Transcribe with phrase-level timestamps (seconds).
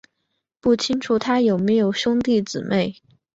[0.59, 2.95] 不清楚他有没有兄弟姊妹。